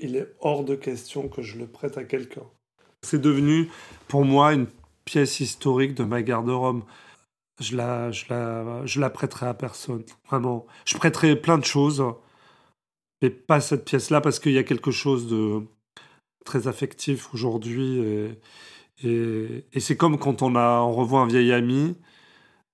il 0.00 0.16
est 0.16 0.34
hors 0.40 0.64
de 0.64 0.74
question 0.74 1.28
que 1.28 1.42
je 1.42 1.58
le 1.58 1.66
prête 1.66 1.98
à 1.98 2.04
quelqu'un. 2.04 2.44
C'est 3.02 3.20
devenu 3.20 3.68
pour 4.08 4.24
moi 4.24 4.52
une 4.52 4.66
pièce 5.04 5.40
historique 5.40 5.94
de 5.94 6.04
ma 6.04 6.22
garde-robe. 6.22 6.82
Je 7.60 7.76
la, 7.76 8.10
je, 8.10 8.24
la, 8.30 8.84
je 8.86 9.00
la 9.00 9.10
prêterai 9.10 9.46
à 9.46 9.54
personne, 9.54 10.04
vraiment. 10.28 10.66
Je 10.86 10.96
prêterai 10.96 11.36
plein 11.36 11.58
de 11.58 11.64
choses, 11.64 12.02
mais 13.22 13.30
pas 13.30 13.60
cette 13.60 13.84
pièce-là 13.84 14.20
parce 14.20 14.38
qu'il 14.38 14.52
y 14.52 14.58
a 14.58 14.62
quelque 14.62 14.90
chose 14.90 15.26
de 15.28 15.62
très 16.44 16.68
affectif 16.68 17.32
aujourd'hui. 17.34 18.00
Et, 19.02 19.64
c'est 19.78 19.96
comme 19.96 20.18
quand 20.18 20.42
on, 20.42 20.56
a, 20.56 20.80
on 20.80 20.92
revoit 20.92 21.20
un 21.20 21.26
vieil 21.26 21.52
ami. 21.52 21.96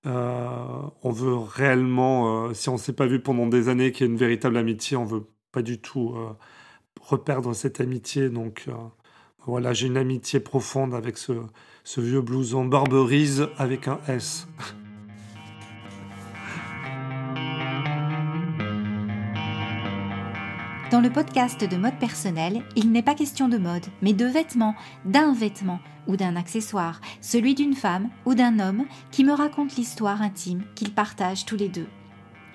Euh, 0.05 0.89
on 1.03 1.11
veut 1.11 1.35
réellement, 1.35 2.47
euh, 2.47 2.53
si 2.53 2.69
on 2.69 2.73
ne 2.73 2.77
s'est 2.77 2.93
pas 2.93 3.07
vu 3.07 3.21
pendant 3.21 3.47
des 3.47 3.67
années, 3.69 3.91
qu'il 3.91 4.05
y 4.05 4.09
ait 4.09 4.11
une 4.11 4.17
véritable 4.17 4.57
amitié, 4.57 4.95
on 4.95 5.05
veut 5.05 5.27
pas 5.51 5.61
du 5.61 5.81
tout 5.81 6.13
euh, 6.15 6.33
reperdre 7.07 7.53
cette 7.55 7.81
amitié. 7.81 8.29
Donc 8.29 8.67
voilà, 9.45 9.73
j'ai 9.73 9.87
une 9.87 9.97
amitié 9.97 10.39
profonde 10.39 10.93
avec 10.93 11.17
ce, 11.17 11.33
ce 11.83 12.01
vieux 12.01 12.21
blouson 12.21 12.65
Barberise 12.65 13.47
avec 13.57 13.87
un 13.87 13.99
S. 14.07 14.47
Dans 20.91 21.01
le 21.01 21.09
podcast 21.09 21.69
de 21.69 21.75
mode 21.75 21.99
personnel, 21.99 22.63
il 22.77 22.93
n'est 22.93 23.03
pas 23.03 23.13
question 23.13 23.49
de 23.49 23.57
mode, 23.57 23.85
mais 24.01 24.13
de 24.13 24.25
vêtements, 24.25 24.73
d'un 25.03 25.33
vêtement 25.33 25.79
ou 26.07 26.15
d'un 26.15 26.37
accessoire, 26.37 27.01
celui 27.19 27.55
d'une 27.55 27.73
femme 27.73 28.09
ou 28.25 28.35
d'un 28.35 28.59
homme 28.59 28.85
qui 29.11 29.25
me 29.25 29.33
raconte 29.33 29.75
l'histoire 29.75 30.21
intime 30.21 30.63
qu'ils 30.75 30.93
partagent 30.93 31.45
tous 31.45 31.57
les 31.57 31.67
deux. 31.67 31.87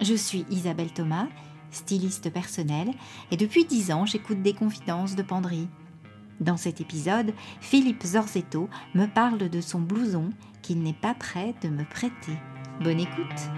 Je 0.01 0.15
suis 0.15 0.46
Isabelle 0.51 0.93
Thomas, 0.93 1.29
styliste 1.73 2.33
personnelle, 2.33 2.93
et 3.31 3.37
depuis 3.37 3.65
dix 3.65 3.91
ans 3.91 4.07
j'écoute 4.07 4.43
des 4.43 4.55
confidences 4.55 5.17
de 5.17 5.23
penderie. 5.23 5.69
Dans 6.41 6.57
cet 6.57 6.80
épisode, 6.80 7.33
Philippe 7.61 8.05
Zorzetto 8.05 8.69
me 8.95 9.07
parle 9.07 9.49
de 9.49 9.60
son 9.60 9.80
blouson 9.80 10.30
qu'il 10.63 10.83
n'est 10.83 10.93
pas 10.93 11.15
prêt 11.15 11.55
de 11.63 11.69
me 11.69 11.85
prêter. 11.85 12.38
Bonne 12.83 13.01
écoute! 13.01 13.51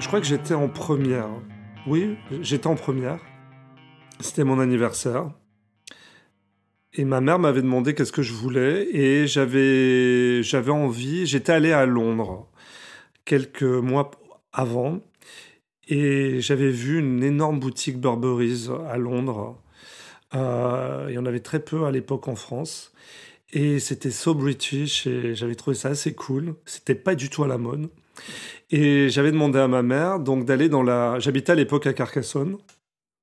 Je 0.00 0.06
crois 0.06 0.20
que 0.20 0.26
j'étais 0.26 0.54
en 0.54 0.68
première. 0.68 1.28
Oui, 1.86 2.16
j'étais 2.40 2.66
en 2.66 2.76
première. 2.76 3.20
C'était 4.20 4.44
mon 4.44 4.60
anniversaire. 4.60 5.30
Et 6.94 7.04
ma 7.04 7.20
mère 7.20 7.38
m'avait 7.38 7.62
demandé 7.62 7.94
qu'est-ce 7.94 8.12
que 8.12 8.22
je 8.22 8.32
voulais 8.32 8.88
et 8.92 9.26
j'avais 9.26 10.42
j'avais 10.42 10.72
envie, 10.72 11.26
j'étais 11.26 11.52
allé 11.52 11.72
à 11.72 11.86
Londres 11.86 12.48
quelques 13.24 13.62
mois 13.62 14.10
avant 14.52 15.00
et 15.88 16.40
j'avais 16.40 16.70
vu 16.70 16.98
une 16.98 17.22
énorme 17.22 17.58
boutique 17.58 17.98
Burberry's 17.98 18.70
à 18.88 18.98
Londres. 18.98 19.56
Euh, 20.34 21.06
il 21.08 21.14
y 21.14 21.18
en 21.18 21.24
avait 21.24 21.40
très 21.40 21.60
peu 21.60 21.86
à 21.86 21.90
l'époque 21.90 22.28
en 22.28 22.36
France. 22.36 22.92
Et 23.50 23.78
c'était 23.78 24.10
so 24.10 24.34
British 24.34 25.06
et 25.06 25.34
j'avais 25.34 25.54
trouvé 25.54 25.74
ça 25.74 25.88
assez 25.88 26.12
cool. 26.12 26.54
C'était 26.66 26.94
pas 26.94 27.14
du 27.14 27.30
tout 27.30 27.42
à 27.42 27.48
la 27.48 27.56
mode. 27.56 27.88
Et 28.70 29.08
j'avais 29.08 29.32
demandé 29.32 29.58
à 29.58 29.68
ma 29.68 29.82
mère 29.82 30.20
donc 30.20 30.44
d'aller 30.44 30.68
dans 30.68 30.82
la. 30.82 31.18
J'habitais 31.18 31.52
à 31.52 31.54
l'époque 31.54 31.86
à 31.86 31.94
Carcassonne, 31.94 32.58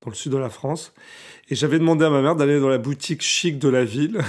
dans 0.04 0.10
le 0.10 0.16
sud 0.16 0.32
de 0.32 0.38
la 0.38 0.50
France, 0.50 0.94
et 1.50 1.56
j'avais 1.56 1.78
demandé 1.78 2.06
à 2.06 2.10
ma 2.10 2.24
mère 2.24 2.36
d'aller 2.36 2.60
dans 2.60 2.70
la 2.70 2.80
boutique 2.80 3.22
chic 3.22 3.60
de 3.60 3.70
la 3.70 3.86
ville. 3.86 4.20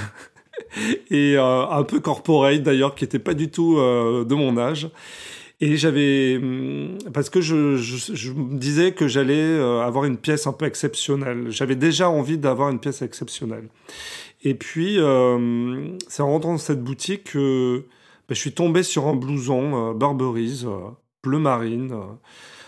et 1.11 1.39
euh, 1.39 1.67
un 1.69 1.85
peu 1.85 2.01
corporate 2.01 2.63
d'ailleurs, 2.63 2.95
qui 2.95 3.05
n'était 3.05 3.19
pas 3.19 3.33
du 3.33 3.51
tout 3.51 3.79
euh, 3.79 4.27
de 4.27 4.35
mon 4.35 4.59
âge. 4.59 4.91
Et 5.61 5.77
j'avais 5.77 6.37
hum, 6.37 6.99
parce 7.15 7.31
que 7.31 7.41
je, 7.41 7.55
me 8.33 8.59
disais 8.59 8.93
que 8.93 9.09
j'allais 9.09 9.35
euh, 9.35 9.81
avoir 9.81 10.05
une 10.05 10.19
pièce 10.19 10.47
un 10.47 10.53
peu 10.53 10.67
exceptionnelle. 10.67 11.47
J'avais 11.51 11.77
déjà 11.77 12.11
envie 12.11 12.39
d'avoir 12.39 12.71
une 12.71 12.79
pièce 12.79 13.03
exceptionnelle. 13.03 13.69
Et 14.45 14.55
puis 14.55 14.99
c'est 16.09 16.23
en 16.23 16.29
rentrant 16.29 16.53
dans 16.53 16.59
cette 16.59 16.83
boutique 16.83 17.33
que 17.33 17.84
ben, 18.28 18.34
je 18.34 18.41
suis 18.41 18.53
tombé 18.53 18.83
sur 18.83 19.06
un 19.06 19.15
blouson 19.15 19.93
Burberry's 19.94 20.67
bleu 21.27 21.39
marine, 21.39 21.93
euh, 21.93 22.05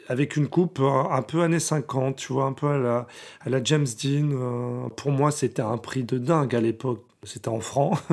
avec 0.09 0.37
une 0.37 0.49
coupe 0.49 0.81
euh, 0.81 1.05
un 1.11 1.23
peu 1.23 1.43
années 1.43 1.61
50, 1.61 2.17
tu 2.17 2.33
vois, 2.33 2.45
un 2.45 2.53
peu 2.53 2.67
à 2.67 3.07
la, 3.47 3.65
James 3.65 3.87
Dean. 4.03 4.31
Euh. 4.33 4.89
Pour 4.97 5.13
moi, 5.13 5.31
c'était 5.31 5.63
un 5.63 5.79
prix 5.79 6.03
de 6.03 6.19
dingue 6.19 6.55
à 6.55 6.61
l'époque. 6.61 7.05
C'était 7.25 7.49
en 7.49 7.61
francs. 7.61 7.99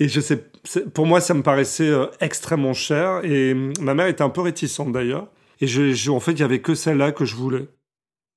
et 0.00 0.08
je 0.08 0.20
sais, 0.20 0.44
pour 0.92 1.06
moi, 1.06 1.20
ça 1.20 1.34
me 1.34 1.42
paraissait 1.42 1.92
extrêmement 2.20 2.74
cher. 2.74 3.24
Et 3.24 3.54
ma 3.80 3.94
mère 3.94 4.06
était 4.06 4.22
un 4.22 4.30
peu 4.30 4.40
réticente 4.40 4.92
d'ailleurs. 4.92 5.28
Et 5.60 5.66
en 6.08 6.20
fait, 6.20 6.32
il 6.32 6.40
y 6.40 6.42
avait 6.42 6.60
que 6.60 6.74
celle-là 6.74 7.12
que 7.12 7.24
je 7.24 7.36
voulais. 7.36 7.68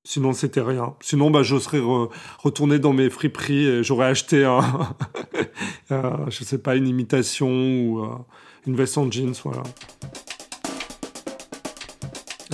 Sinon, 0.04 0.32
c'était 0.32 0.60
rien. 0.60 0.94
Sinon, 1.00 1.30
bah, 1.30 1.42
je 1.42 1.58
serais 1.58 1.80
retourné 2.38 2.78
dans 2.78 2.92
mes 2.92 3.10
friperies 3.10 3.66
et 3.66 3.82
j'aurais 3.82 4.06
acheté 4.06 4.38
je 5.90 6.44
sais 6.44 6.58
pas, 6.58 6.76
une 6.76 6.88
imitation 6.88 7.48
ou 7.48 8.08
une 8.66 8.76
veste 8.76 8.96
en 8.98 9.10
jeans, 9.10 9.34
voilà. 9.44 9.62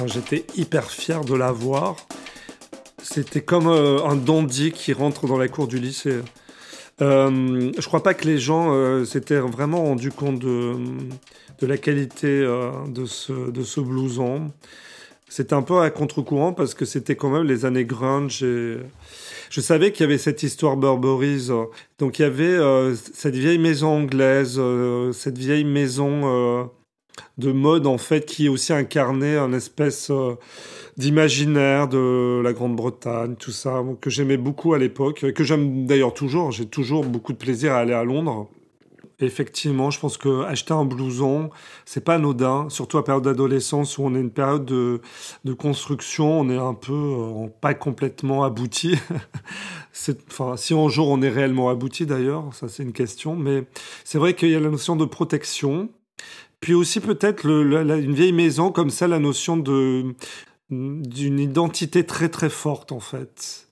J'étais 0.07 0.45
hyper 0.57 0.91
fier 0.91 1.25
de 1.25 1.35
la 1.35 1.53
voir. 1.53 1.97
C'était 3.03 3.43
comme 3.43 3.69
euh, 3.69 4.05
un 4.05 4.17
dandy 4.17 4.73
qui 4.73 4.93
rentre 4.93 5.27
dans 5.27 5.37
la 5.37 5.49
cour 5.49 5.69
du 5.69 5.79
lycée. 5.79 6.21
Euh, 7.03 7.73
je 7.77 7.87
crois 7.87 8.03
pas 8.03 8.15
que 8.15 8.25
les 8.25 8.39
gens 8.39 8.73
euh, 8.73 9.05
s'étaient 9.05 9.39
vraiment 9.39 9.83
rendu 9.83 10.13
compte 10.13 10.39
de, 10.39 10.77
la 11.61 11.77
qualité 11.77 12.29
euh, 12.29 12.71
de, 12.89 13.05
ce, 13.07 13.51
de 13.51 13.63
ce 13.63 13.81
blouson. 13.81 14.53
C'était 15.29 15.55
un 15.55 15.63
peu 15.63 15.81
à 15.81 15.91
contre-courant 15.91 16.53
parce 16.53 16.75
que 16.75 16.85
c'était 16.85 17.17
quand 17.17 17.31
même 17.31 17.45
les 17.45 17.65
années 17.65 17.85
grunge 17.85 18.45
et 18.45 18.77
je 19.51 19.61
savais 19.61 19.91
qu'il 19.91 20.03
y 20.03 20.05
avait 20.05 20.19
cette 20.19 20.43
histoire 20.45 20.77
Burberry's. 20.77 21.51
Donc 21.99 22.19
il 22.19 22.23
y 22.23 22.25
avait 22.25 22.95
cette 22.95 23.35
vieille 23.35 23.59
maison 23.59 23.89
anglaise, 23.89 24.61
cette 25.13 25.39
vieille 25.39 25.65
maison 25.65 26.71
de 27.39 27.53
mode 27.53 27.87
en 27.87 27.99
fait 27.99 28.27
qui 28.27 28.49
aussi 28.49 28.73
incarnait 28.73 29.37
un 29.37 29.53
espèce 29.53 30.11
euh, 30.11 30.35
d'imaginaire 30.97 31.89
de 31.89 32.41
la 32.43 32.53
Grande-Bretagne, 32.53 33.35
tout 33.37 33.51
ça, 33.51 33.83
que 34.01 34.11
j'aimais 34.11 34.37
beaucoup 34.37 34.75
à 34.75 34.79
l'époque, 34.79 35.33
que 35.33 35.45
j'aime 35.45 35.87
d'ailleurs 35.87 36.15
toujours. 36.15 36.53
J'ai 36.53 36.67
toujours 36.67 37.05
beaucoup 37.05 37.33
de 37.33 37.39
plaisir 37.39 37.73
à 37.73 37.79
aller 37.79 37.93
à 37.93 38.05
Londres. 38.05 38.49
Effectivement, 39.21 39.91
je 39.91 40.01
pense 40.01 40.19
que 40.19 40.43
acheter 40.45 40.75
un 40.75 40.85
blouson, 40.85 41.51
c'est 41.85 42.03
pas 42.03 42.17
anodin, 42.17 42.69
surtout 42.69 42.99
à 42.99 43.05
période 43.05 43.23
d'adolescence 43.23 43.97
où 43.97 44.03
on 44.03 44.15
est 44.15 44.21
une 44.21 44.33
période 44.33 44.65
de, 44.65 45.01
construction, 45.55 46.41
on 46.41 46.51
est 46.51 46.59
un 46.59 46.75
peu 46.75 46.93
euh, 46.93 47.47
pas 47.61 47.75
complètement 47.75 48.43
abouti. 48.43 48.97
enfin, 50.29 50.57
si 50.57 50.75
un 50.75 50.89
jour 50.89 51.09
on 51.09 51.23
est 51.23 51.29
réellement 51.29 51.71
abouti 51.71 52.07
d'ailleurs, 52.07 52.53
ça 52.55 52.69
c'est 52.69 52.83
une 52.83 52.93
question, 52.93 53.37
mais 53.37 53.65
c'est 54.03 54.19
vrai 54.19 54.35
qu'il 54.35 54.51
y 54.51 54.57
a 54.57 54.61
la 54.61 54.71
notion 54.71 54.97
de 54.97 55.05
protection 55.05 55.91
puis 56.65 56.73
aussi 56.73 57.01
peut-être 57.01 57.45
une 57.45 58.15
vieille 58.15 58.33
maison 58.33 58.73
comme 58.73 58.89
ça, 58.89 59.07
la 59.07 59.19
notion 59.19 59.59
d'une 59.59 60.15
identité 61.39 62.07
très 62.07 62.31
très 62.31 62.49
forte 62.49 62.91
en 62.91 63.01
fait. 63.01 63.69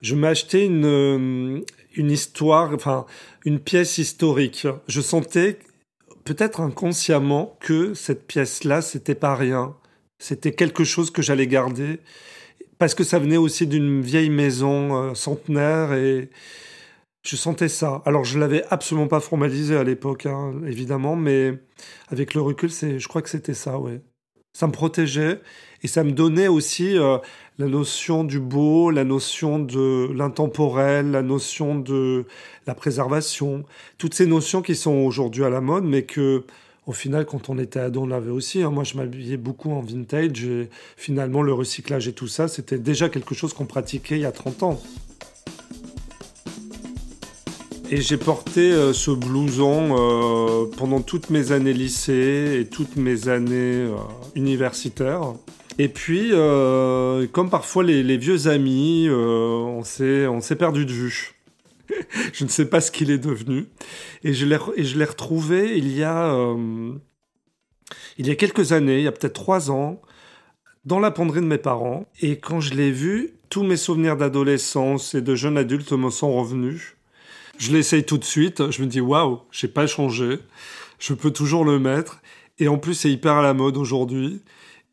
Je 0.00 0.16
m'achetais 0.16 0.66
une 0.66 0.84
euh, 0.84 1.60
une 1.94 2.10
histoire, 2.10 2.74
enfin 2.74 3.06
une 3.44 3.60
pièce 3.60 3.98
historique. 3.98 4.66
Je 4.88 5.00
sentais 5.00 5.60
peut-être 6.24 6.60
inconsciemment 6.60 7.56
que 7.60 7.94
cette 7.94 8.26
pièce-là 8.26 8.82
c'était 8.82 9.14
pas 9.14 9.36
rien. 9.36 9.76
C'était 10.18 10.50
quelque 10.50 10.82
chose 10.82 11.12
que 11.12 11.22
j'allais 11.22 11.46
garder 11.46 12.00
parce 12.78 12.96
que 12.96 13.04
ça 13.04 13.20
venait 13.20 13.36
aussi 13.36 13.64
d'une 13.68 14.02
vieille 14.02 14.30
maison 14.30 14.96
euh, 14.96 15.14
centenaire 15.14 15.92
et 15.92 16.30
je 17.28 17.36
sentais 17.36 17.68
ça. 17.68 18.00
Alors, 18.06 18.24
je 18.24 18.38
l'avais 18.38 18.64
absolument 18.70 19.06
pas 19.06 19.20
formalisé 19.20 19.76
à 19.76 19.84
l'époque, 19.84 20.24
hein, 20.24 20.54
évidemment, 20.66 21.14
mais 21.14 21.58
avec 22.08 22.32
le 22.32 22.40
recul, 22.40 22.70
c'est, 22.70 22.98
je 22.98 23.06
crois 23.06 23.20
que 23.20 23.28
c'était 23.28 23.52
ça, 23.52 23.78
ouais. 23.78 24.00
Ça 24.54 24.66
me 24.66 24.72
protégeait 24.72 25.42
et 25.82 25.88
ça 25.88 26.04
me 26.04 26.12
donnait 26.12 26.48
aussi 26.48 26.96
euh, 26.96 27.18
la 27.58 27.66
notion 27.66 28.24
du 28.24 28.40
beau, 28.40 28.90
la 28.90 29.04
notion 29.04 29.58
de 29.58 30.10
l'intemporel, 30.14 31.10
la 31.10 31.20
notion 31.20 31.78
de 31.78 32.24
la 32.66 32.74
préservation, 32.74 33.64
toutes 33.98 34.14
ces 34.14 34.26
notions 34.26 34.62
qui 34.62 34.74
sont 34.74 34.94
aujourd'hui 34.94 35.44
à 35.44 35.50
la 35.50 35.60
mode, 35.60 35.84
mais 35.84 36.04
que 36.04 36.44
au 36.86 36.92
final, 36.92 37.26
quand 37.26 37.50
on 37.50 37.58
était 37.58 37.78
ado, 37.78 38.00
on 38.00 38.06
l'avait 38.06 38.30
aussi. 38.30 38.62
Hein. 38.62 38.70
Moi, 38.70 38.84
je 38.84 38.96
m'habillais 38.96 39.36
beaucoup 39.36 39.70
en 39.70 39.82
vintage 39.82 40.44
et 40.44 40.70
finalement, 40.96 41.42
le 41.42 41.52
recyclage 41.52 42.08
et 42.08 42.14
tout 42.14 42.26
ça, 42.26 42.48
c'était 42.48 42.78
déjà 42.78 43.10
quelque 43.10 43.34
chose 43.34 43.52
qu'on 43.52 43.66
pratiquait 43.66 44.16
il 44.16 44.22
y 44.22 44.24
a 44.24 44.32
30 44.32 44.62
ans. 44.62 44.80
Et 47.90 48.02
j'ai 48.02 48.18
porté 48.18 48.70
euh, 48.70 48.92
ce 48.92 49.10
blouson 49.10 49.96
euh, 49.96 50.66
pendant 50.76 51.00
toutes 51.00 51.30
mes 51.30 51.52
années 51.52 51.72
lycée 51.72 52.58
et 52.60 52.66
toutes 52.68 52.96
mes 52.96 53.28
années 53.28 53.86
euh, 53.86 53.96
universitaires. 54.34 55.32
Et 55.78 55.88
puis, 55.88 56.32
comme 57.32 57.50
parfois 57.50 57.84
les, 57.84 58.16
vieux 58.16 58.48
amis, 58.48 59.08
on 59.08 59.84
s'est 59.84 60.56
perdu 60.58 60.84
de 60.84 60.92
vue. 60.92 61.34
je 62.32 62.42
ne 62.42 62.48
sais 62.48 62.64
pas 62.64 62.80
ce 62.80 62.90
qu'il 62.90 63.12
est 63.12 63.18
devenu. 63.18 63.66
Et 64.24 64.34
je 64.34 64.44
l'ai 64.44 65.04
retrouvé 65.04 65.78
il 65.78 65.96
y 65.96 66.02
a 66.02 66.34
il 68.18 68.26
y 68.26 68.30
a 68.30 68.34
quelques 68.34 68.72
années, 68.72 68.98
il 68.98 69.04
y 69.04 69.06
a 69.06 69.12
peut-être 69.12 69.34
trois 69.34 69.70
ans, 69.70 70.02
dans 70.84 70.98
la 70.98 71.12
penderie 71.12 71.40
de 71.40 71.46
mes 71.46 71.58
parents. 71.58 72.06
Et 72.20 72.38
quand 72.38 72.58
je 72.58 72.74
l'ai 72.74 72.90
vu, 72.90 73.34
tous 73.48 73.62
mes 73.62 73.76
souvenirs 73.76 74.16
d'adolescence 74.16 75.14
et 75.14 75.22
de 75.22 75.36
jeune 75.36 75.56
adulte 75.56 75.92
me 75.92 76.10
sont 76.10 76.32
revenus. 76.34 76.97
Je 77.58 77.72
l'essaye 77.72 78.04
tout 78.04 78.18
de 78.18 78.24
suite. 78.24 78.70
Je 78.70 78.82
me 78.82 78.86
dis, 78.86 79.00
waouh, 79.00 79.40
j'ai 79.50 79.68
pas 79.68 79.86
changé. 79.86 80.38
Je 80.98 81.12
peux 81.12 81.32
toujours 81.32 81.64
le 81.64 81.78
mettre. 81.78 82.20
Et 82.58 82.68
en 82.68 82.78
plus, 82.78 82.94
c'est 82.94 83.10
hyper 83.10 83.34
à 83.34 83.42
la 83.42 83.52
mode 83.52 83.76
aujourd'hui. 83.76 84.40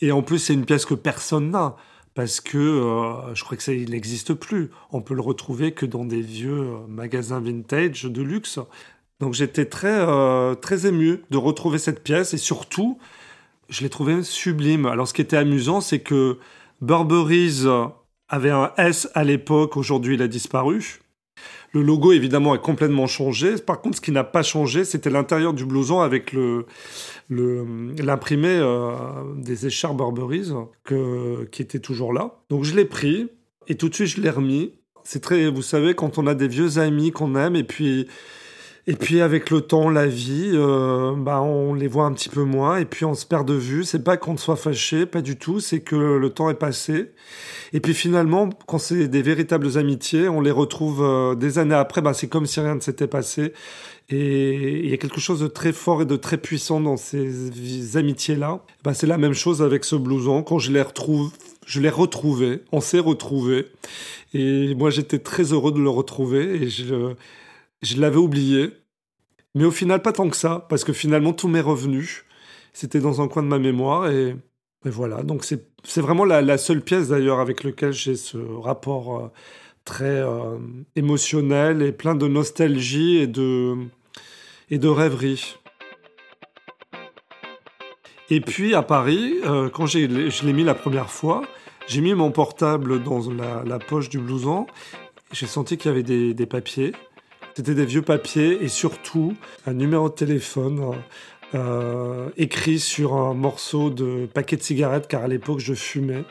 Et 0.02 0.12
en 0.12 0.22
plus, 0.22 0.40
c'est 0.40 0.54
une 0.54 0.66
pièce 0.66 0.86
que 0.86 0.96
personne 0.96 1.52
n'a. 1.52 1.76
Parce 2.16 2.40
que 2.40 2.58
euh, 2.58 3.36
je 3.36 3.44
crois 3.44 3.58
que 3.58 3.64
ça, 3.64 3.74
n'existe 3.74 4.34
plus. 4.34 4.72
On 4.92 5.02
peut 5.02 5.14
le 5.14 5.22
retrouver 5.22 5.74
que 5.74 5.86
dans 5.86 6.06
des 6.06 6.22
vieux 6.22 6.62
euh, 6.62 6.88
magasins 6.88 7.40
vintage 7.40 8.04
de 8.04 8.22
luxe. 8.22 8.60
Donc 9.20 9.34
j'étais 9.34 9.66
très, 9.66 10.00
euh, 10.00 10.56
très 10.56 10.88
ému 10.88 11.22
de 11.30 11.38
retrouver 11.38 11.78
cette 11.78 12.04
pièce. 12.04 12.34
Et 12.34 12.38
surtout, 12.38 12.98
je 13.70 13.84
l'ai 13.84 13.90
trouvée 13.90 14.24
sublime. 14.24 14.86
Alors 14.86 15.08
ce 15.08 15.14
qui 15.14 15.22
était 15.22 15.38
amusant, 15.38 15.82
c'est 15.82 16.00
que 16.00 16.40
Burberry's 16.82 17.68
avait 18.30 18.52
un 18.52 18.72
S 18.78 19.10
à 19.14 19.26
l'époque. 19.26 19.76
Aujourd'hui, 19.76 20.16
il 20.16 20.22
a 20.22 20.28
disparu. 20.28 21.02
Le 21.76 21.82
logo, 21.82 22.14
évidemment, 22.14 22.54
a 22.54 22.58
complètement 22.58 23.06
changé. 23.06 23.58
Par 23.58 23.82
contre, 23.82 23.98
ce 23.98 24.02
qui 24.02 24.14
n'a 24.14 24.24
pas 24.24 24.44
changé, 24.44 24.86
c'était 24.86 25.10
l'intérieur 25.10 25.54
du 25.54 25.66
blouson 25.66 26.00
avec 26.00 26.34
l'imprimé 27.30 28.48
euh, 28.48 28.94
des 29.36 29.66
écharpes 29.68 29.98
Burberry's 29.98 30.54
que, 30.86 31.44
qui 31.52 31.62
était 31.62 31.80
toujours 31.80 32.14
là. 32.14 32.40
Donc, 32.50 32.64
je 32.64 32.74
l'ai 32.78 32.86
pris 32.86 33.28
et 33.68 33.76
tout 33.76 33.90
de 33.90 33.94
suite, 33.94 34.08
je 34.08 34.22
l'ai 34.22 34.30
remis. 34.30 34.72
C'est 35.04 35.22
très, 35.22 35.50
vous 35.50 35.62
savez, 35.62 35.96
quand 35.96 36.18
on 36.18 36.28
a 36.28 36.34
des 36.34 36.48
vieux 36.48 36.78
amis 36.78 37.12
qu'on 37.12 37.36
aime 37.36 37.58
et 37.58 37.66
puis 37.66 38.08
et 38.88 38.94
puis 38.94 39.22
avec 39.22 39.50
le 39.50 39.62
temps, 39.62 39.90
la 39.90 40.06
vie, 40.06 40.52
euh, 40.54 41.14
bah 41.18 41.42
on 41.42 41.74
les 41.74 41.88
voit 41.88 42.06
un 42.06 42.14
petit 42.14 42.30
peu 42.30 42.44
moins 42.44 42.78
et 42.78 42.86
puis 42.86 43.04
on 43.04 43.16
se 43.16 43.26
perd 43.26 43.48
de 43.48 43.56
vue. 43.56 43.84
C'est 43.84 44.04
pas 44.04 44.16
qu'on 44.16 44.38
soit 44.38 44.56
fâché, 44.56 45.08
pas 45.08 45.22
du 45.22 45.38
tout. 45.38 45.60
C'est 45.60 45.80
que 45.80 45.96
le 45.96 46.30
temps 46.30 46.52
est 46.52 46.60
passé. 46.60 47.12
Et 47.74 47.80
puis 47.80 47.96
finalement, 47.96 48.50
quand 48.68 48.78
c'est 48.78 49.08
des 49.08 49.24
véritables 49.24 49.80
amitiés, 49.80 50.30
on 50.30 50.40
les 50.40 50.52
retrouve 50.52 51.02
euh, 51.02 51.34
des 51.34 51.58
années 51.58 51.74
après. 51.74 52.02
Bah 52.02 52.14
c'est 52.14 52.28
comme 52.28 52.46
si 52.46 52.60
rien 52.60 52.76
ne 52.76 52.80
s'était 52.80 53.08
passé. 53.08 53.54
Et 54.10 54.84
il 54.84 54.90
y 54.90 54.94
a 54.94 54.98
quelque 54.98 55.20
chose 55.20 55.40
de 55.40 55.48
très 55.48 55.74
fort 55.74 56.04
et 56.04 56.06
de 56.06 56.16
très 56.16 56.38
puissant 56.38 56.80
dans 56.80 56.96
ces 56.96 57.98
amitiés-là. 57.98 58.62
Bah 58.84 58.94
c'est 58.94 59.08
la 59.08 59.18
même 59.18 59.34
chose 59.34 59.64
avec 59.64 59.84
ce 59.84 59.96
blouson. 59.96 60.44
Quand 60.44 60.60
je 60.60 60.72
les 60.72 60.84
retrouve, 60.84 61.32
je 61.66 61.80
l'ai 61.80 61.90
retrouvé. 61.90 62.62
On 62.72 62.82
s'est 62.82 63.00
retrouvé. 63.00 63.66
Et 64.36 64.76
moi, 64.76 64.92
j'étais 64.92 65.18
très 65.18 65.54
heureux 65.54 65.72
de 65.72 65.80
le 65.80 65.90
retrouver 65.90 66.62
et 66.62 66.70
je 66.70 67.16
je 67.82 68.00
l'avais 68.00 68.18
oublié. 68.18 68.72
Mais 69.56 69.64
au 69.64 69.72
final, 69.72 70.02
pas 70.02 70.12
tant 70.12 70.30
que 70.30 70.36
ça, 70.36 70.66
parce 70.70 70.84
que 70.84 70.94
finalement, 70.94 71.34
tout 71.34 71.48
m'est 71.48 71.62
revenu. 71.62 72.26
C'était 72.74 73.00
dans 73.00 73.22
un 73.22 73.28
coin 73.30 73.42
de 73.42 73.48
ma 73.48 73.58
mémoire 73.58 74.12
et, 74.12 74.36
voilà. 74.84 75.24
Donc, 75.24 75.44
c'est 75.46 76.02
vraiment 76.02 76.26
la, 76.26 76.58
seule 76.58 76.82
pièce 76.82 77.08
d'ailleurs 77.08 77.40
avec 77.40 77.64
laquelle 77.64 77.94
j'ai 77.94 78.16
ce 78.16 78.38
rapport 78.38 79.18
euh, 79.18 79.32
très 79.86 80.22
euh, 80.22 80.58
émotionnel 80.96 81.82
et 81.82 81.92
plein 81.92 82.14
de 82.14 82.28
nostalgie 82.28 83.18
et 83.18 83.28
de, 83.28 83.76
et 84.70 84.78
de 84.78 84.88
rêverie. 84.88 85.56
Et 88.30 88.42
puis 88.42 88.76
à 88.76 88.84
Paris, 88.84 89.36
euh, 89.46 89.70
quand 89.70 89.86
je 89.86 90.46
l'ai 90.46 90.54
mis 90.54 90.64
la 90.64 90.76
première 90.76 91.10
fois, 91.10 91.44
j'ai 91.88 92.02
mis 92.02 92.14
mon 92.14 92.32
portable 92.32 93.02
dans 93.02 93.22
la, 93.32 93.80
poche 93.80 94.10
du 94.10 94.20
blouson. 94.20 94.68
J'ai 95.32 95.48
senti 95.48 95.78
qu'il 95.78 95.90
y 95.90 95.94
avait 95.94 96.04
des 96.04 96.46
papiers. 96.46 96.94
C'était 97.56 97.74
des 97.74 97.86
vieux 97.86 98.02
papiers 98.02 98.62
et 98.62 98.68
surtout 98.68 99.34
un 99.66 99.74
numéro 99.74 100.10
de 100.10 100.14
téléphone 100.14 100.92
euh, 101.54 102.30
écrit 102.36 102.80
sur 102.80 103.14
un 103.14 103.34
morceau 103.34 103.90
de 103.90 104.26
paquet 104.26 104.58
de 104.58 104.62
cigarettes 104.62 105.08
car 105.08 105.24
à 105.24 105.30
l'époque 105.30 105.60
je 105.60 105.74
fumais. 105.74 106.26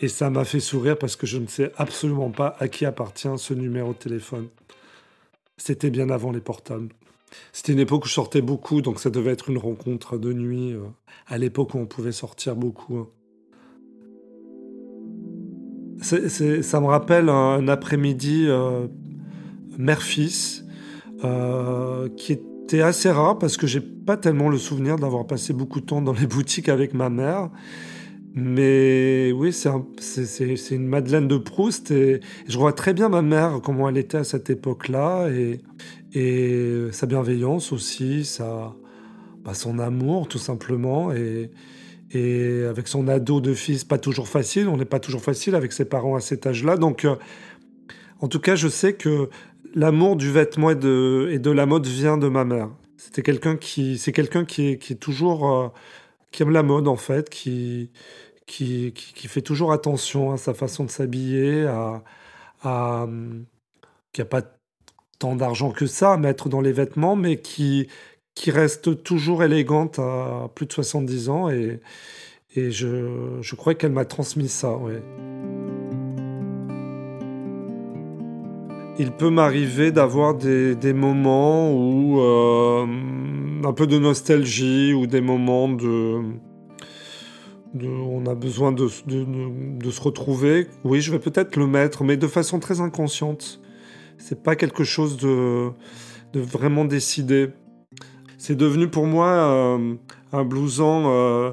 Et 0.00 0.06
ça 0.06 0.30
m'a 0.30 0.44
fait 0.44 0.60
sourire 0.60 0.96
parce 0.96 1.16
que 1.16 1.26
je 1.26 1.38
ne 1.38 1.48
sais 1.48 1.72
absolument 1.76 2.30
pas 2.30 2.54
à 2.60 2.68
qui 2.68 2.86
appartient 2.86 3.28
ce 3.38 3.54
numéro 3.54 3.92
de 3.92 3.98
téléphone. 3.98 4.46
C'était 5.56 5.90
bien 5.90 6.10
avant 6.10 6.30
les 6.30 6.40
portables. 6.40 6.90
C'était 7.52 7.72
une 7.72 7.80
époque 7.80 8.04
où 8.04 8.08
je 8.08 8.14
sortais 8.14 8.40
beaucoup, 8.40 8.82
donc 8.82 9.00
ça 9.00 9.10
devait 9.10 9.32
être 9.32 9.50
une 9.50 9.58
rencontre 9.58 10.16
de 10.16 10.32
nuit, 10.32 10.74
euh, 10.74 10.82
à 11.26 11.38
l'époque 11.38 11.74
où 11.74 11.78
on 11.78 11.86
pouvait 11.86 12.12
sortir 12.12 12.54
beaucoup. 12.54 12.98
Hein. 12.98 13.08
ça 16.02 16.80
me 16.80 16.86
rappelle 16.86 17.30
un, 17.30 17.66
après-midi 17.66 18.44
euh, 18.46 18.86
mère-fils, 19.78 20.64
euh, 21.24 22.08
qui 22.16 22.32
était 22.32 22.82
assez 22.82 23.10
rare 23.10 23.38
parce 23.38 23.56
que 23.56 23.66
j'ai 23.66 23.80
pas 23.80 24.16
tellement 24.16 24.48
le 24.48 24.58
souvenir 24.58 24.96
d'avoir 24.96 25.26
passé 25.26 25.52
beaucoup 25.52 25.80
de 25.80 25.86
temps 25.86 26.02
dans 26.02 26.12
les 26.12 26.26
boutiques 26.26 26.68
avec 26.68 26.94
ma 26.94 27.08
mère. 27.08 27.50
Mais 28.34 29.32
oui, 29.32 29.50
c'est 29.50 30.74
une 30.74 30.86
Madeleine 30.86 31.26
de 31.26 31.38
Proust 31.38 31.90
et, 31.90 32.20
je 32.46 32.58
vois 32.58 32.74
très 32.74 32.92
bien 32.92 33.08
ma 33.08 33.22
mère, 33.22 33.60
comment 33.62 33.88
elle 33.88 33.96
était 33.96 34.18
à 34.18 34.24
cette 34.24 34.50
époque-là 34.50 35.30
et, 35.30 35.60
et, 36.12 36.88
sa 36.92 37.06
bienveillance 37.06 37.72
aussi, 37.72 38.26
sa, 38.26 38.74
bah, 39.42 39.54
son 39.54 39.78
amour 39.78 40.28
tout 40.28 40.36
simplement 40.36 41.12
et, 41.12 41.50
et 42.10 42.64
avec 42.64 42.88
son 42.88 43.08
ado 43.08 43.40
de 43.40 43.54
fils, 43.54 43.84
pas 43.84 43.98
toujours 43.98 44.28
facile, 44.28 44.68
on 44.68 44.76
n'est 44.76 44.84
pas 44.84 45.00
toujours 45.00 45.22
facile 45.22 45.54
avec 45.54 45.72
ses 45.72 45.84
parents 45.84 46.14
à 46.14 46.20
cet 46.20 46.46
âge-là. 46.46 46.76
Donc, 46.76 47.04
euh, 47.04 47.16
en 48.20 48.28
tout 48.28 48.40
cas, 48.40 48.54
je 48.54 48.68
sais 48.68 48.94
que 48.94 49.28
l'amour 49.76 50.16
du 50.16 50.32
vêtement 50.32 50.70
et 50.70 50.74
de, 50.74 51.28
et 51.30 51.38
de 51.38 51.50
la 51.50 51.66
mode 51.66 51.86
vient 51.86 52.18
de 52.18 52.28
ma 52.28 52.44
mère. 52.44 52.70
C'était 52.96 53.22
quelqu'un 53.22 53.56
qui, 53.56 53.98
c'est 53.98 54.12
quelqu'un 54.12 54.44
qui 54.44 54.70
est, 54.70 54.78
qui 54.78 54.94
est 54.94 54.96
toujours, 54.96 55.52
euh, 55.52 55.68
qui 56.32 56.42
aime 56.42 56.50
la 56.50 56.62
mode 56.64 56.88
en 56.88 56.96
fait, 56.96 57.30
qui, 57.30 57.92
qui, 58.46 58.92
qui, 58.94 59.28
fait 59.28 59.42
toujours 59.42 59.72
attention 59.72 60.32
à 60.32 60.38
sa 60.38 60.54
façon 60.54 60.84
de 60.84 60.90
s'habiller, 60.90 61.66
à, 61.66 62.02
à 62.62 63.06
qui 64.12 64.22
a 64.22 64.24
pas 64.24 64.42
tant 65.18 65.36
d'argent 65.36 65.70
que 65.72 65.86
ça 65.86 66.14
à 66.14 66.16
mettre 66.16 66.48
dans 66.48 66.60
les 66.60 66.72
vêtements, 66.72 67.16
mais 67.16 67.40
qui, 67.40 67.88
qui 68.34 68.50
reste 68.50 69.02
toujours 69.02 69.44
élégante 69.44 69.98
à 69.98 70.50
plus 70.54 70.66
de 70.66 70.72
70 70.72 71.28
ans 71.30 71.50
et, 71.50 71.80
et 72.56 72.70
je, 72.70 73.38
je 73.42 73.54
crois 73.56 73.74
qu'elle 73.74 73.92
m'a 73.92 74.06
transmis 74.06 74.48
ça, 74.48 74.76
ouais. 74.76 75.02
Il 78.98 79.12
peut 79.12 79.30
m'arriver 79.30 79.92
d'avoir 79.92 80.34
des, 80.34 80.74
des, 80.74 80.92
moments 80.92 81.72
où 81.72 82.20
euh, 82.20 82.86
un 83.64 83.72
peu 83.72 83.86
de 83.86 83.98
nostalgie 83.98 84.92
ou 84.94 85.06
des 85.06 85.20
moments 85.20 85.68
de, 85.68 86.22
on 87.84 88.24
a 88.26 88.34
besoin 88.34 88.72
de, 88.72 88.88
de, 89.06 89.90
se 89.90 90.00
retrouver. 90.00 90.66
Oui, 90.84 91.00
je 91.00 91.12
vais 91.12 91.18
peut-être 91.18 91.56
le 91.56 91.66
mettre, 91.66 92.04
mais 92.04 92.16
de 92.16 92.26
façon 92.26 92.58
très 92.58 92.80
inconsciente. 92.80 93.60
C'est 94.18 94.42
pas 94.42 94.56
quelque 94.56 94.84
chose 94.84 95.16
de, 95.18 95.70
de 96.32 96.40
vraiment 96.40 96.84
décidé. 96.84 97.50
C'est 98.38 98.56
devenu 98.56 98.88
pour 98.88 99.06
moi 99.06 99.28
euh, 99.28 99.94
un 100.32 100.44
blouson. 100.44 101.04
Euh, 101.06 101.52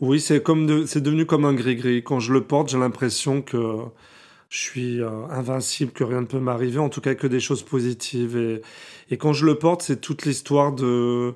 oui, 0.00 0.20
c'est 0.20 0.42
comme 0.42 0.86
c'est 0.86 1.00
devenu 1.00 1.26
comme 1.26 1.44
un 1.44 1.54
gris-gris. 1.54 2.04
Quand 2.04 2.20
je 2.20 2.32
le 2.32 2.42
porte, 2.42 2.68
j'ai 2.68 2.78
l'impression 2.78 3.42
que 3.42 3.78
je 4.48 4.58
suis 4.58 5.00
euh, 5.02 5.26
invincible, 5.30 5.92
que 5.92 6.04
rien 6.04 6.22
ne 6.22 6.26
peut 6.26 6.38
m'arriver, 6.38 6.78
en 6.78 6.88
tout 6.88 7.00
cas 7.00 7.14
que 7.14 7.26
des 7.26 7.40
choses 7.40 7.62
positives. 7.62 8.36
Et, 9.10 9.16
quand 9.16 9.32
je 9.32 9.46
le 9.46 9.56
porte, 9.56 9.82
c'est 9.82 10.00
toute 10.00 10.24
l'histoire 10.24 10.72
de... 10.72 11.34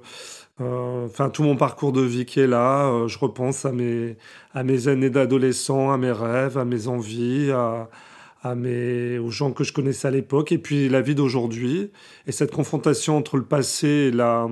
Euh, 0.61 1.07
enfin, 1.07 1.31
tout 1.31 1.43
mon 1.43 1.57
parcours 1.57 1.93
de 1.93 2.03
vie 2.03 2.25
qui 2.27 2.41
est 2.41 2.47
là. 2.47 2.87
Euh, 2.87 3.09
je 3.09 3.19
repense 3.19 3.65
à 3.65 3.73
mes, 3.73 4.17
années 4.55 5.11
d'adolescent, 5.11 5.91
à 5.91 5.99
mes 5.99 6.13
rêves, 6.13 6.59
à 6.59 6.65
mes 6.65 6.89
envies, 6.89 7.51
à 7.51 8.55
mes, 8.55 9.19
aux 9.19 9.31
gens 9.31 9.53
que 9.53 9.65
je 9.65 9.73
connaissais 9.73 10.09
à 10.09 10.11
l'époque, 10.11 10.53
et 10.53 10.59
puis 10.59 10.89
la 10.89 11.01
vie 11.01 11.15
d'aujourd'hui. 11.15 11.91
Et 12.27 12.33
cette 12.33 12.53
confrontation 12.53 13.17
entre 13.17 13.37
le 13.37 13.45
passé 13.45 13.89
et 13.89 14.11
la... 14.11 14.49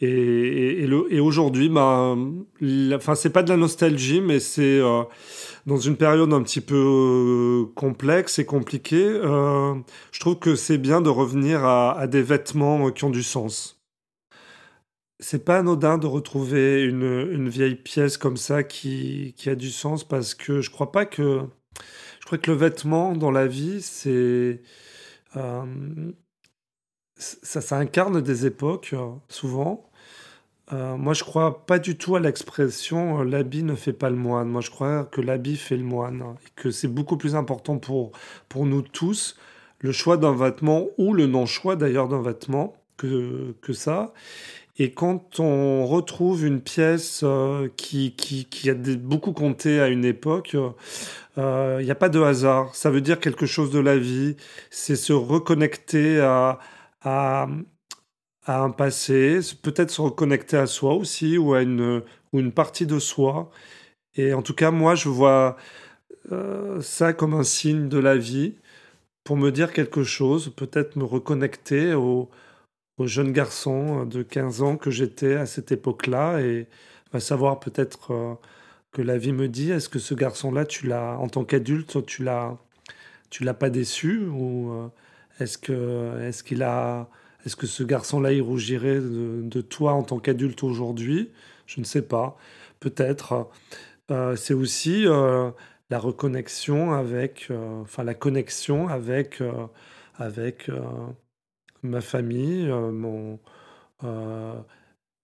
Et, 0.00 0.86
aujourd'hui, 1.20 1.68
bah, 1.68 2.16
enfin, 2.94 3.14
c'est 3.14 3.30
pas 3.30 3.42
de 3.42 3.48
la 3.48 3.56
nostalgie, 3.56 4.20
mais 4.20 4.38
c'est 4.38 4.80
dans 5.68 5.76
une 5.76 5.96
période 5.96 6.32
un 6.32 6.42
petit 6.42 6.62
peu 6.62 6.74
euh, 6.74 7.72
complexe 7.74 8.38
et 8.38 8.46
compliquée, 8.46 9.06
euh, 9.06 9.74
je 10.12 10.18
trouve 10.18 10.38
que 10.38 10.56
c'est 10.56 10.78
bien 10.78 11.02
de 11.02 11.10
revenir 11.10 11.64
à, 11.64 12.06
des 12.06 12.22
vêtements 12.22 12.90
qui 12.90 13.04
ont 13.04 13.10
du 13.10 13.22
sens. 13.22 13.78
C'est 15.20 15.44
pas 15.44 15.58
anodin 15.58 15.98
de 15.98 16.06
retrouver 16.06 16.84
une, 16.84 17.48
vieille 17.50 17.74
pièce 17.74 18.16
comme 18.16 18.38
ça 18.38 18.62
qui, 18.62 19.34
a 19.46 19.54
du 19.54 19.70
sens 19.70 20.04
parce 20.04 20.34
que 20.34 20.62
je 20.62 20.70
crois 20.70 20.90
pas 20.90 21.04
que 21.04 21.42
je 22.20 22.26
crois 22.26 22.38
que 22.38 22.50
le 22.50 22.56
vêtement 22.56 23.14
dans 23.14 23.30
la 23.30 23.46
vie 23.46 23.82
c'est 23.82 24.62
euh, 25.36 26.12
ça 27.16 27.76
incarne 27.76 28.20
des 28.22 28.46
époques 28.46 28.94
souvent 29.28 29.87
euh, 30.72 30.96
moi, 30.96 31.14
je 31.14 31.24
crois 31.24 31.64
pas 31.64 31.78
du 31.78 31.96
tout 31.96 32.16
à 32.16 32.20
l'expression 32.20 33.20
euh, 33.20 33.24
l'habit 33.24 33.62
ne 33.62 33.74
fait 33.74 33.92
pas 33.92 34.10
le 34.10 34.16
moine. 34.16 34.48
Moi, 34.48 34.60
je 34.60 34.70
crois 34.70 35.04
que 35.04 35.20
l'habit 35.20 35.56
fait 35.56 35.76
le 35.76 35.84
moine 35.84 36.22
et 36.44 36.50
que 36.56 36.70
c'est 36.70 36.88
beaucoup 36.88 37.16
plus 37.16 37.34
important 37.34 37.78
pour, 37.78 38.12
pour 38.48 38.66
nous 38.66 38.82
tous 38.82 39.36
le 39.80 39.92
choix 39.92 40.16
d'un 40.16 40.34
vêtement 40.34 40.88
ou 40.98 41.14
le 41.14 41.26
non-choix 41.26 41.76
d'ailleurs 41.76 42.08
d'un 42.08 42.20
vêtement 42.20 42.76
que, 42.96 43.54
que 43.62 43.72
ça. 43.72 44.12
Et 44.80 44.92
quand 44.92 45.40
on 45.40 45.86
retrouve 45.86 46.44
une 46.44 46.60
pièce 46.60 47.22
euh, 47.24 47.68
qui, 47.76 48.12
qui, 48.12 48.44
qui, 48.44 48.70
a 48.70 48.74
beaucoup 48.74 49.32
compté 49.32 49.80
à 49.80 49.88
une 49.88 50.04
époque, 50.04 50.54
il 50.54 51.84
n'y 51.84 51.90
a 51.90 51.96
pas 51.98 52.08
de 52.08 52.20
hasard. 52.20 52.74
Ça 52.74 52.90
veut 52.90 53.00
dire 53.00 53.20
quelque 53.20 53.46
chose 53.46 53.70
de 53.70 53.78
la 53.78 53.96
vie. 53.96 54.36
C'est 54.70 54.96
se 54.96 55.12
reconnecter 55.12 56.20
à, 56.20 56.58
à, 57.02 57.48
à 58.48 58.62
un 58.62 58.70
passé, 58.70 59.40
peut-être 59.62 59.90
se 59.90 60.00
reconnecter 60.00 60.56
à 60.56 60.66
soi 60.66 60.94
aussi 60.94 61.38
ou 61.38 61.54
à 61.54 61.62
une, 61.62 62.02
ou 62.32 62.40
une 62.40 62.52
partie 62.52 62.86
de 62.86 62.98
soi. 62.98 63.50
Et 64.16 64.32
en 64.34 64.42
tout 64.42 64.54
cas, 64.54 64.70
moi, 64.70 64.94
je 64.94 65.08
vois 65.10 65.56
euh, 66.32 66.80
ça 66.82 67.12
comme 67.12 67.34
un 67.34 67.44
signe 67.44 67.88
de 67.88 67.98
la 67.98 68.16
vie 68.16 68.54
pour 69.24 69.36
me 69.36 69.50
dire 69.52 69.72
quelque 69.72 70.04
chose, 70.04 70.52
peut-être 70.56 70.96
me 70.96 71.04
reconnecter 71.04 71.94
au, 71.94 72.30
jeune 73.00 73.32
garçon 73.32 74.06
de 74.06 74.22
15 74.22 74.62
ans 74.62 74.76
que 74.76 74.90
j'étais 74.90 75.36
à 75.36 75.46
cette 75.46 75.70
époque-là 75.72 76.40
et 76.40 76.66
savoir 77.20 77.60
peut-être 77.60 78.12
euh, 78.12 78.34
que 78.92 79.02
la 79.02 79.18
vie 79.18 79.32
me 79.32 79.48
dit 79.48 79.70
est-ce 79.70 79.88
que 79.88 79.98
ce 79.98 80.14
garçon-là, 80.14 80.66
tu 80.66 80.88
l'as 80.88 81.16
en 81.18 81.28
tant 81.28 81.44
qu'adulte, 81.44 82.04
tu 82.06 82.24
l'as 82.24 82.58
tu 83.30 83.44
l'as 83.44 83.54
pas 83.54 83.70
déçu 83.70 84.26
ou 84.26 84.72
euh, 84.72 84.88
est-ce 85.40 85.58
que 85.58 86.20
est-ce 86.22 86.42
qu'il 86.42 86.62
a 86.62 87.08
est-ce 87.44 87.56
que 87.56 87.66
ce 87.66 87.82
garçon-là 87.82 88.32
il 88.32 88.42
rougirait 88.42 89.00
de 89.00 89.60
toi 89.60 89.92
en 89.92 90.02
tant 90.02 90.18
qu'adulte 90.18 90.62
aujourd'hui? 90.64 91.30
Je 91.66 91.80
ne 91.80 91.84
sais 91.84 92.02
pas. 92.02 92.36
Peut-être. 92.80 93.48
Euh, 94.10 94.36
c'est 94.36 94.54
aussi 94.54 95.06
euh, 95.06 95.50
la 95.90 95.98
reconnexion 95.98 96.92
avec, 96.92 97.48
euh, 97.50 97.82
enfin 97.82 98.04
la 98.04 98.14
connexion 98.14 98.88
avec, 98.88 99.42
avec 100.16 100.70
ma 101.82 102.00
famille, 102.00 102.66
mon, 102.68 103.38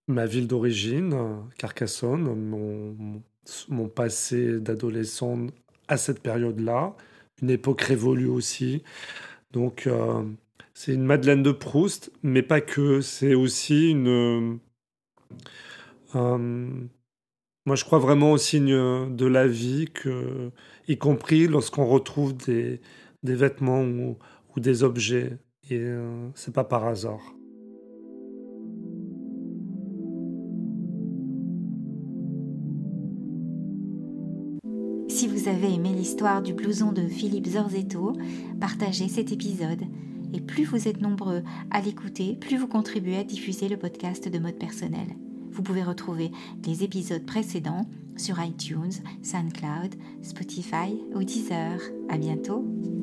ma 0.06 0.26
ville 0.26 0.46
d'origine, 0.46 1.14
Carcassonne, 1.58 2.22
mon, 2.22 3.22
mon 3.68 3.88
passé 3.88 4.60
d'adolescent 4.60 5.46
à 5.88 5.96
cette 5.96 6.20
période-là, 6.20 6.94
une 7.42 7.50
époque 7.50 7.82
révolue 7.82 8.28
aussi. 8.28 8.82
Donc 9.52 9.88
c'est 10.74 10.92
une 10.92 11.04
Madeleine 11.04 11.42
de 11.42 11.52
Proust, 11.52 12.12
mais 12.22 12.42
pas 12.42 12.60
que. 12.60 13.00
C'est 13.00 13.34
aussi 13.34 13.90
une 13.90 14.60
moi, 17.66 17.76
je 17.76 17.84
crois 17.84 17.98
vraiment 17.98 18.32
au 18.32 18.38
signe 18.38 18.74
de 19.14 19.26
la 19.26 19.46
vie, 19.46 19.86
que, 19.92 20.50
y 20.86 20.98
compris 20.98 21.46
lorsqu'on 21.48 21.86
retrouve 21.86 22.36
des, 22.36 22.80
des 23.22 23.34
vêtements 23.34 23.82
ou, 23.82 24.18
ou, 24.54 24.60
des 24.60 24.82
objets. 24.82 25.38
Et 25.70 25.78
euh, 25.78 26.28
c'est 26.34 26.52
pas 26.52 26.64
par 26.64 26.86
hasard. 26.86 27.34
Si 35.08 35.26
vous 35.26 35.48
avez 35.48 35.72
aimé 35.72 35.90
l'histoire 35.96 36.42
du 36.42 36.52
blouson 36.52 36.92
de 36.92 37.06
Philippe 37.06 37.46
Zorzetto, 37.46 38.12
partagez 38.60 39.08
cet 39.08 39.32
épisode. 39.32 39.80
Et 40.34 40.40
plus 40.40 40.64
vous 40.64 40.88
êtes 40.88 41.00
nombreux 41.00 41.44
à 41.70 41.80
l'écouter, 41.80 42.36
plus 42.40 42.56
vous 42.56 42.66
contribuez 42.66 43.16
à 43.16 43.24
diffuser 43.24 43.68
le 43.68 43.76
podcast 43.76 44.28
de 44.28 44.38
mode 44.40 44.58
personnel. 44.58 45.06
Vous 45.52 45.62
pouvez 45.62 45.84
retrouver 45.84 46.32
les 46.66 46.82
épisodes 46.82 47.24
précédents 47.24 47.86
sur 48.16 48.42
iTunes, 48.42 48.92
SoundCloud, 49.22 49.94
Spotify 50.22 51.00
ou 51.14 51.22
Deezer. 51.22 51.80
À 52.08 52.18
bientôt! 52.18 52.93